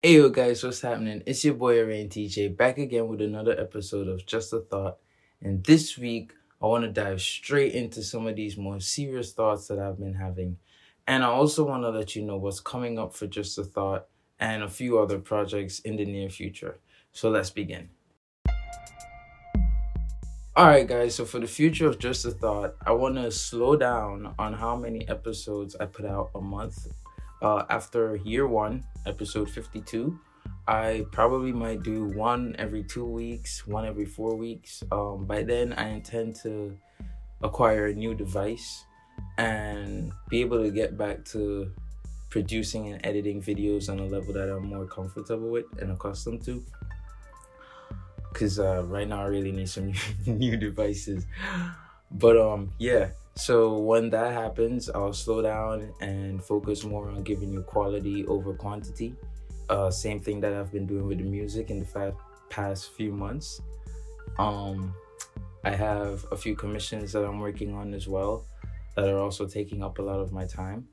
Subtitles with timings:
[0.00, 1.24] Hey yo guys, what's happening?
[1.26, 4.98] It's your boy Rain TJ back again with another episode of Just a Thought.
[5.42, 9.66] And this week I want to dive straight into some of these more serious thoughts
[9.66, 10.58] that I've been having.
[11.08, 14.06] And I also want to let you know what's coming up for Just a Thought
[14.38, 16.78] and a few other projects in the near future.
[17.10, 17.88] So let's begin.
[20.56, 24.32] Alright guys, so for the future of Just a Thought, I want to slow down
[24.38, 26.86] on how many episodes I put out a month
[27.42, 30.18] uh, after year one, episode 52,
[30.66, 34.82] I probably might do one every two weeks, one every four weeks.
[34.92, 36.76] Um, by then, I intend to
[37.42, 38.84] acquire a new device
[39.38, 41.72] and be able to get back to
[42.30, 46.62] producing and editing videos on a level that I'm more comfortable with and accustomed to.
[48.32, 49.92] Because uh, right now, I really need some
[50.26, 51.24] new devices.
[52.10, 57.52] But um, yeah, so when that happens, I'll slow down and focus more on giving
[57.52, 59.14] you quality over quantity.
[59.68, 62.16] Uh, same thing that I've been doing with the music in the fa-
[62.50, 63.62] past few months.
[64.40, 64.92] Um,
[65.62, 68.44] I have a few commissions that I'm working on as well
[68.96, 70.88] that are also taking up a lot of my time.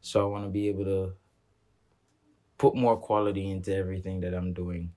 [0.00, 1.14] So I want to be able to
[2.58, 4.92] put more quality into everything that I'm doing.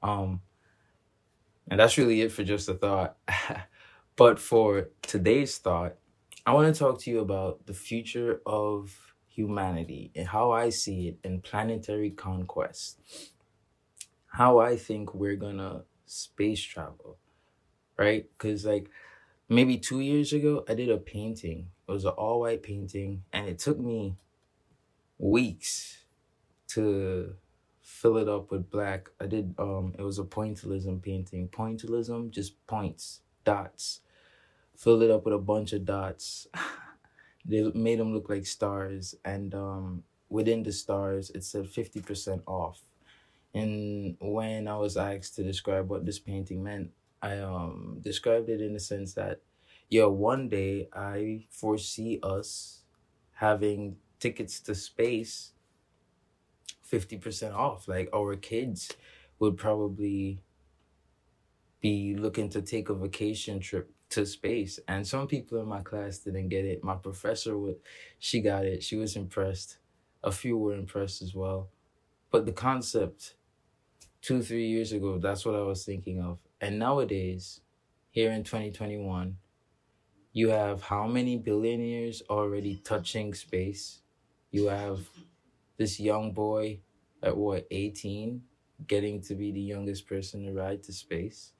[0.00, 0.42] Um,
[1.68, 3.16] and that's really it for just a thought.
[4.16, 5.96] but for today's thought,
[6.50, 11.06] I want to talk to you about the future of humanity and how I see
[11.06, 12.98] it in planetary conquest.
[14.26, 17.18] How I think we're gonna space travel,
[17.96, 18.28] right?
[18.36, 18.90] Because, like,
[19.48, 21.70] maybe two years ago, I did a painting.
[21.86, 24.16] It was an all white painting, and it took me
[25.18, 26.02] weeks
[26.70, 27.36] to
[27.80, 29.10] fill it up with black.
[29.20, 31.46] I did, um, it was a pointillism painting.
[31.46, 34.00] Pointillism, just points, dots
[34.80, 36.46] filled it up with a bunch of dots.
[37.44, 42.80] they made them look like stars, and um, within the stars, it said 50% off.
[43.52, 48.62] And when I was asked to describe what this painting meant, I um, described it
[48.62, 49.42] in the sense that,
[49.90, 52.84] yeah, one day I foresee us
[53.34, 55.52] having tickets to space
[56.90, 57.86] 50% off.
[57.86, 58.92] Like our kids
[59.40, 60.40] would probably
[61.80, 64.78] be looking to take a vacation trip to space.
[64.86, 66.84] And some people in my class didn't get it.
[66.84, 67.76] My professor would
[68.18, 68.82] she got it.
[68.82, 69.78] She was impressed.
[70.22, 71.70] A few were impressed as well.
[72.30, 73.34] But the concept
[74.20, 76.38] two, three years ago, that's what I was thinking of.
[76.60, 77.60] And nowadays,
[78.10, 79.36] here in 2021,
[80.32, 84.00] you have how many billionaires already touching space?
[84.50, 85.08] You have
[85.76, 86.80] this young boy
[87.22, 88.42] at what, 18,
[88.86, 91.52] getting to be the youngest person to ride to space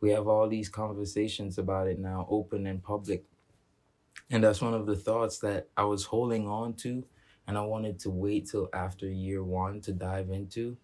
[0.00, 3.24] we have all these conversations about it now open and public.
[4.30, 7.04] And that's one of the thoughts that i was holding on to
[7.46, 10.76] and i wanted to wait till after year one to dive into.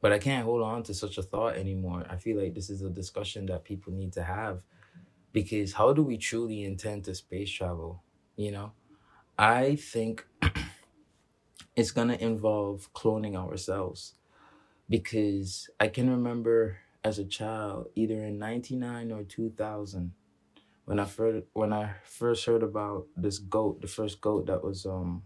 [0.00, 2.06] But i can't hold on to such a thought anymore.
[2.08, 4.62] I feel like this is a discussion that people need to have.
[5.32, 8.02] Because how do we truly intend to space travel
[8.36, 8.72] you know?
[9.38, 10.26] I think
[11.76, 14.14] it's going to involve cloning ourselves.
[14.88, 16.78] Because i can remember
[17.08, 20.12] as a child, either in 99 or 2000,
[20.84, 24.86] when I first when I first heard about this goat, the first goat that was
[24.86, 25.22] um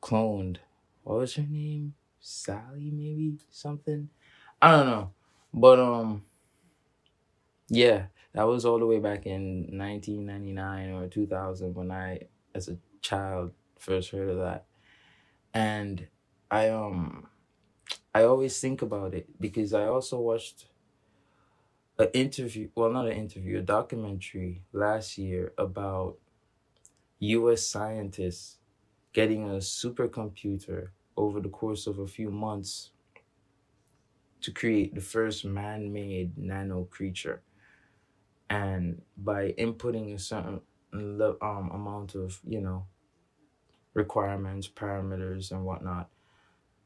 [0.00, 0.58] cloned.
[1.02, 1.94] What was her name?
[2.20, 4.08] Sally, maybe something.
[4.60, 5.12] I don't know,
[5.52, 6.24] but um,
[7.68, 12.78] yeah, that was all the way back in 1999 or 2000 when I, as a
[13.00, 14.66] child, first heard of that,
[15.52, 16.06] and
[16.50, 17.28] I um
[18.14, 20.66] I always think about it because I also watched
[21.98, 26.18] an interview, well, not an interview, a documentary last year about
[27.20, 28.58] US scientists
[29.12, 32.90] getting a supercomputer over the course of a few months
[34.40, 37.42] to create the first man made nano creature.
[38.50, 40.60] And by inputting a certain
[40.92, 42.86] um, amount of, you know,
[43.94, 46.10] requirements, parameters, and whatnot,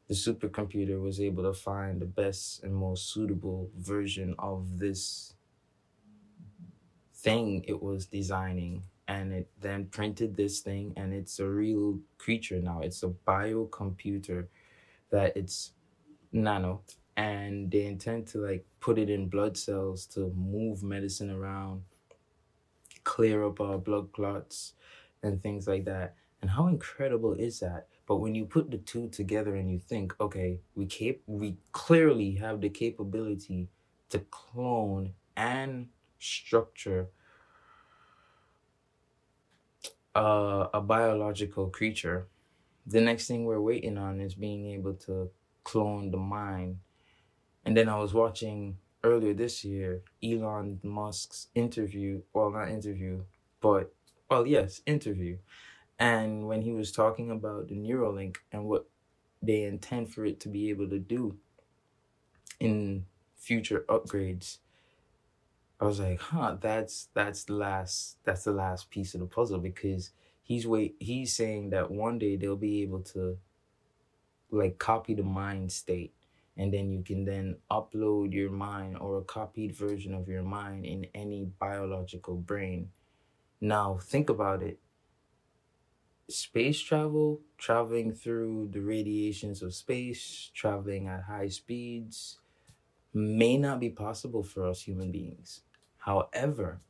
[0.08, 5.34] the supercomputer was able to find the best and most suitable version of this
[7.14, 12.60] thing it was designing and it then printed this thing and it's a real creature
[12.60, 12.80] now.
[12.82, 14.46] It's a biocomputer
[15.10, 15.72] that it's
[16.32, 16.82] nano
[17.16, 21.82] and they intend to like put it in blood cells to move medicine around
[23.04, 24.74] clear up our blood clots
[25.22, 26.14] and things like that.
[26.42, 30.14] And how incredible is that but when you put the two together and you think,
[30.20, 33.68] okay, we cap- we clearly have the capability
[34.10, 35.88] to clone and
[36.18, 37.10] structure
[40.14, 42.28] uh, a biological creature
[42.86, 45.30] the next thing we're waiting on is being able to
[45.64, 46.80] clone the mind.
[47.64, 53.24] And then I was watching earlier this year Elon Musk's interview, well, not interview,
[53.60, 53.94] but,
[54.30, 55.38] well, yes, interview.
[55.98, 58.86] And when he was talking about the Neuralink and what
[59.42, 61.38] they intend for it to be able to do
[62.60, 63.06] in
[63.36, 64.58] future upgrades,
[65.80, 69.58] I was like, huh, that's that's the last that's the last piece of the puzzle
[69.58, 70.10] because
[70.42, 73.38] he's wait he's saying that one day they'll be able to
[74.50, 76.14] like copy the mind state
[76.56, 80.86] and then you can then upload your mind or a copied version of your mind
[80.86, 82.90] in any biological brain.
[83.60, 84.78] Now think about it.
[86.28, 92.38] Space travel, traveling through the radiations of space, traveling at high speeds,
[93.14, 95.62] may not be possible for us human beings.
[95.98, 96.82] However,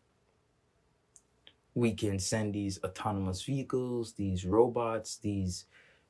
[1.75, 5.67] we can send these autonomous vehicles, these robots, these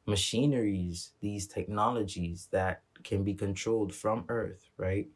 [0.07, 5.09] machineries, these technologies that can be controlled from Earth, right?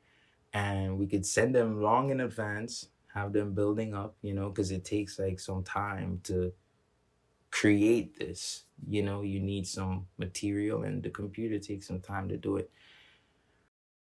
[0.53, 4.71] And we could send them long in advance, have them building up, you know, because
[4.73, 6.53] it takes like some time to
[7.51, 8.65] create this.
[8.89, 12.71] You know, you need some material, and the computer takes some time to do it.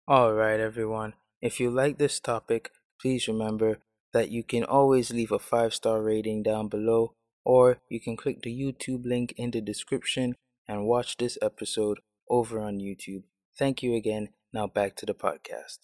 [0.08, 1.14] All right, everyone.
[1.40, 2.70] If you like this topic,
[3.00, 3.78] please remember
[4.12, 7.14] that you can always leave a five star rating down below,
[7.44, 10.36] or you can click the YouTube link in the description
[10.66, 13.22] and watch this episode over on YouTube.
[13.56, 14.30] Thank you again.
[14.52, 15.78] Now back to the podcast.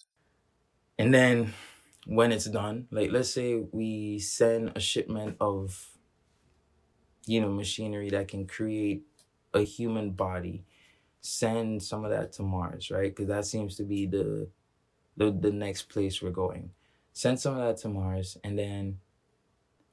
[0.99, 1.53] And then
[2.05, 5.96] when it's done, like let's say we send a shipment of
[7.27, 9.03] you know machinery that can create
[9.53, 10.63] a human body
[11.21, 13.13] send some of that to Mars, right?
[13.15, 14.49] Because that seems to be the,
[15.17, 16.71] the the next place we're going.
[17.13, 18.99] Send some of that to Mars, and then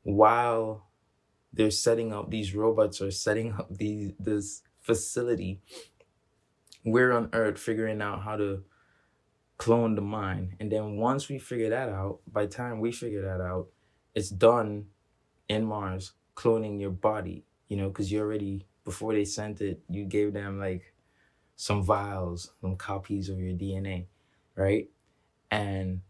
[0.02, 0.88] while
[1.52, 5.60] they're setting up these robots or setting up these this facility,
[6.84, 8.64] we're on Earth figuring out how to
[9.58, 10.56] clone the mind.
[10.60, 13.68] And then once we figure that out, by time we figure that out,
[14.14, 14.86] it's done
[15.48, 20.04] in Mars, cloning your body, you know, because you already before they sent it, you
[20.04, 20.92] gave them like
[21.56, 24.06] some vials, some copies of your DNA,
[24.56, 24.90] right?
[25.50, 26.02] And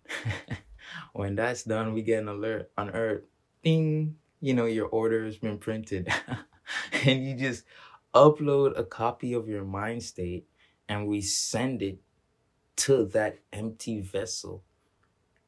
[1.13, 3.23] when that's done, we get an alert on Earth.
[3.63, 6.09] Ding, you know, your order has been printed.
[7.05, 7.65] and you just
[8.15, 10.47] upload a copy of your mind state
[10.89, 11.99] and we send it
[12.77, 14.63] to that empty vessel.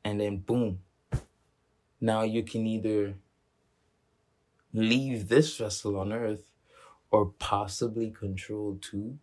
[0.05, 0.81] And then boom.
[2.01, 3.15] Now you can either
[4.77, 6.51] leave this vessel on Earth
[7.11, 9.19] or possibly control two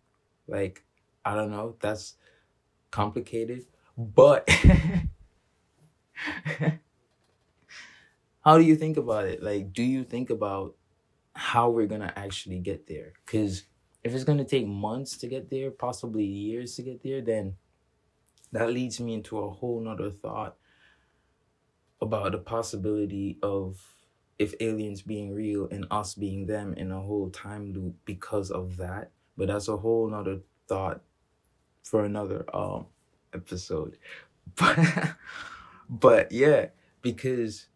[0.46, 0.84] like,
[1.24, 2.16] I don't know, that's
[2.90, 3.64] complicated.
[3.96, 4.48] But
[8.44, 9.42] how do you think about it?
[9.42, 10.76] Like, do you think about
[11.34, 13.14] how we're gonna actually get there?
[13.24, 13.64] Because
[14.02, 17.56] if it's gonna take months to get there, possibly years to get there, then
[18.52, 20.56] that leads me into a whole nother thought
[22.00, 23.93] about the possibility of
[24.38, 28.76] if aliens being real and us being them in a whole time loop because of
[28.76, 31.00] that but that's a whole nother thought
[31.82, 32.86] for another um
[33.32, 33.98] episode.
[34.56, 35.16] But
[35.88, 36.66] but yeah,
[37.02, 37.66] because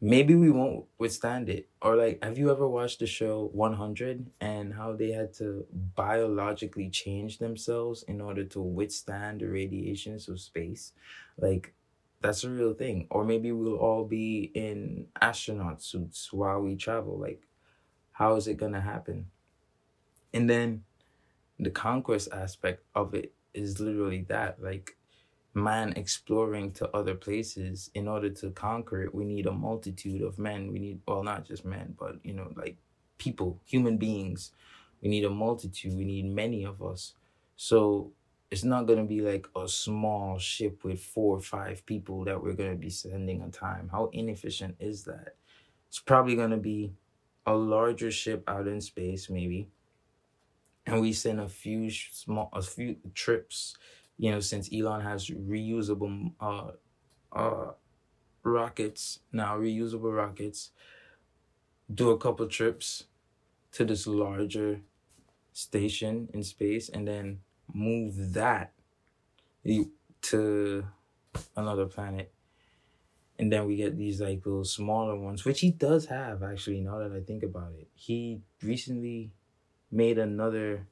[0.00, 1.68] maybe we won't withstand it.
[1.82, 6.88] Or like have you ever watched the show 100 and how they had to biologically
[6.88, 10.92] change themselves in order to withstand the radiations of space?
[11.36, 11.74] Like
[12.20, 13.06] that's a real thing.
[13.10, 17.18] Or maybe we'll all be in astronaut suits while we travel.
[17.18, 17.42] Like
[18.12, 19.30] how is it going to happen?
[20.32, 20.84] And then
[21.58, 24.96] the conquest aspect of it is literally that like
[25.54, 30.38] man exploring to other places in order to conquer it we need a multitude of
[30.38, 32.76] men we need well not just men but you know like
[33.18, 34.52] people human beings
[35.00, 37.14] we need a multitude we need many of us
[37.56, 38.12] so
[38.50, 42.42] it's not going to be like a small ship with four or five people that
[42.42, 43.88] we're going to be sending on time.
[43.92, 45.36] How inefficient is that?
[45.88, 46.92] It's probably going to be
[47.46, 49.68] a larger ship out in space maybe.
[50.86, 53.76] And we send a few small a few trips
[54.18, 56.70] you know since elon has reusable uh
[57.32, 57.72] uh
[58.42, 60.70] rockets now reusable rockets
[61.92, 63.04] do a couple trips
[63.72, 64.80] to this larger
[65.52, 67.40] station in space and then
[67.72, 68.72] move that
[70.22, 70.86] to
[71.56, 72.32] another planet
[73.38, 76.98] and then we get these like little smaller ones which he does have actually now
[76.98, 79.30] that i think about it he recently
[79.90, 80.86] made another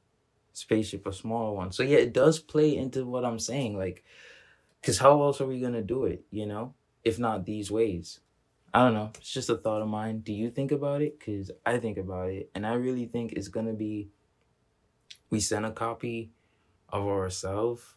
[0.57, 1.71] spaceship, a smaller one.
[1.73, 3.77] So yeah, it does play into what I'm saying.
[3.77, 4.05] Like,
[4.81, 6.25] because how else are we gonna do it?
[6.31, 8.21] You know, if not these ways.
[8.73, 9.11] I don't know.
[9.17, 10.21] It's just a thought of mine.
[10.21, 11.19] Do you think about it?
[11.19, 14.09] Because I think about it, and I really think it's gonna be
[15.31, 16.31] we send a copy
[16.91, 17.95] of ourselves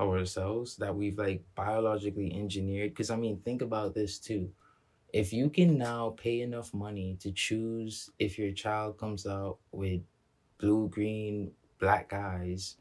[0.00, 2.90] ourselves that we've like biologically engineered.
[2.90, 4.52] Because i mean think about this too.
[5.12, 10.02] If you can now pay enough money to choose if your child comes out with
[10.58, 12.76] blue green black eyes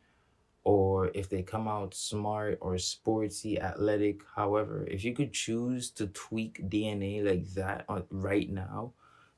[0.64, 6.08] or if they come out smart or sportsy, athletic, however, if you could choose to
[6.08, 8.94] tweak DNA like that uh, right now,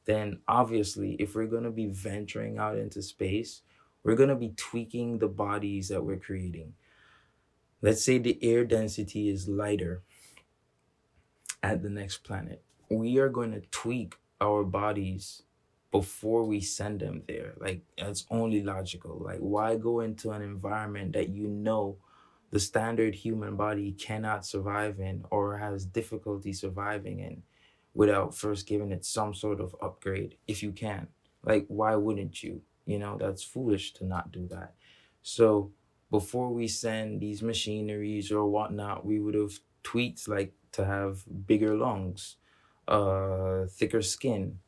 [0.06, 3.62] then obviously, if we're going to be venturing out into space,
[4.04, 6.74] we're going to be tweaking the bodies that we're creating.
[7.82, 10.04] Let's say the air density is lighter
[11.64, 12.64] at the next planet.
[12.90, 15.44] We are going to tweak our bodies
[15.92, 17.54] before we send them there.
[17.60, 19.18] Like that's only logical.
[19.20, 21.98] Like why go into an environment that you know
[22.52, 27.44] the standard human body cannot survive in or has difficulty surviving in
[27.94, 31.08] without first giving it some sort of upgrade if you can.
[31.44, 32.62] Like why wouldn't you?
[32.90, 34.76] You know, that's foolish to not do that.
[35.22, 35.74] So
[36.12, 41.76] before we send these machineries or whatnot, we would have tweaked like to have bigger
[41.76, 42.38] lungs,
[42.88, 44.60] uh, thicker skin,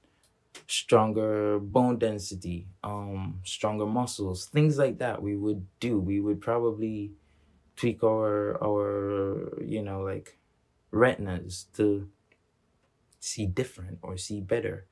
[0.67, 5.99] stronger bone density, um, stronger muscles, things like that we would do.
[5.99, 7.13] We would probably
[7.77, 10.39] tweak our our you know like
[10.91, 12.09] retinas to
[13.19, 14.87] see different or see better.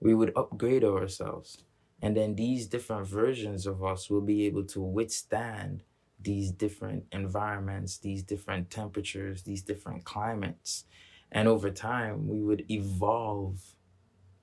[0.00, 1.64] We would upgrade ourselves.
[2.02, 5.82] And then these different versions of us will be able to withstand
[6.20, 10.84] these different environments, these different temperatures, these different climates.
[11.32, 13.74] And over time, we would evolve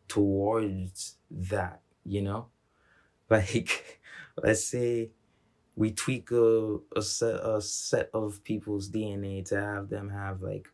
[0.07, 2.47] towards that, you know?
[3.29, 4.01] Like,
[4.37, 5.11] let's say
[5.75, 10.69] we tweak a, a set a set of people's DNA to have them have like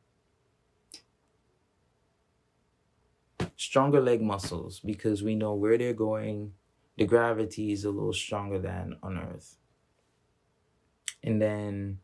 [3.56, 6.54] stronger leg muscles because we know where they're going,
[7.00, 9.56] the gravity is a little stronger than on Earth.
[11.24, 12.02] And then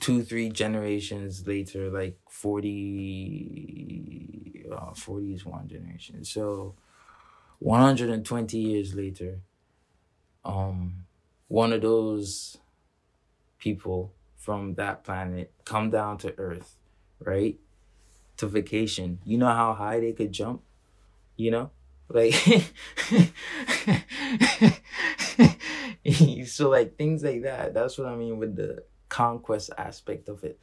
[0.00, 6.24] two, three generations later, like 40, uh, 40 is one generation.
[6.24, 6.76] So
[7.58, 9.40] 120 years later,
[10.46, 11.04] um,
[11.48, 12.56] one of those
[13.58, 16.78] people from that planet come down to Earth,
[17.20, 17.58] right?
[18.38, 19.18] To vacation.
[19.26, 20.62] You know how high they could jump?
[21.36, 21.70] You know?
[22.08, 22.34] Like,
[26.46, 27.74] so like things like that.
[27.74, 30.58] That's what I mean with the conquest aspect of it.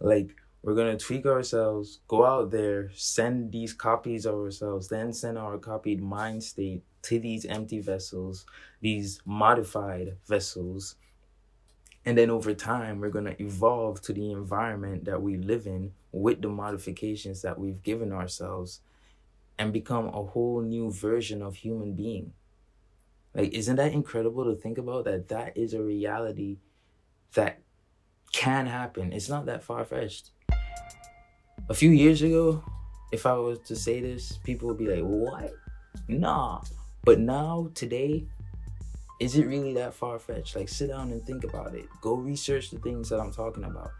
[0.00, 5.38] Like we're gonna tweak ourselves, go out there, send these copies of ourselves, then send
[5.38, 8.46] our copied mind state to these empty vessels,
[8.80, 10.96] these modified vessels.
[12.04, 15.92] And then over time, we're going to evolve to the environment that we live in
[16.10, 18.80] with the modifications that we've given ourselves
[19.62, 22.32] and become a whole new version of human being.
[23.32, 26.58] Like, isn't that incredible to think about that that is a reality
[27.34, 27.60] that
[28.32, 29.12] can happen.
[29.12, 30.30] It's not that far fetched.
[31.68, 32.64] A few years ago,
[33.12, 35.52] if I was to say this, people would be like, what?
[36.08, 36.60] Nah.
[37.04, 38.26] But now, today,
[39.20, 40.56] is it really that far fetched?
[40.56, 41.86] Like, sit down and think about it.
[42.00, 43.92] Go research the things that I'm talking about.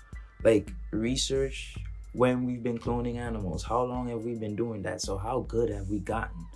[0.42, 1.76] Like, research
[2.12, 3.62] when we've been cloning animals.
[3.64, 5.00] How long have we been doing that?
[5.00, 6.46] So, how good have we gotten?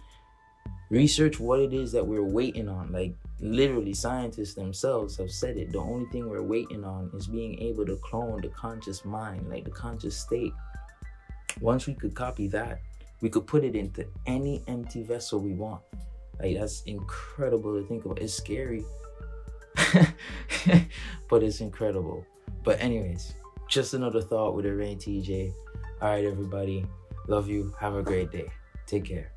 [0.91, 2.93] Research what it is that we're waiting on.
[2.93, 7.59] Like, literally scientists themselves have said it the only thing we're waiting on is being
[7.61, 10.53] able to clone the conscious mind like the conscious state
[11.61, 12.81] once we could copy that
[13.21, 15.83] we could put it into any empty vessel we want
[16.41, 18.83] like that's incredible to think about it's scary
[21.29, 22.25] but it's incredible
[22.65, 23.35] but anyways
[23.69, 25.53] just another thought with a rain tj
[26.03, 26.85] all right everybody.
[27.27, 27.75] Love you.
[27.81, 28.51] Have a great day.
[28.87, 29.33] Take care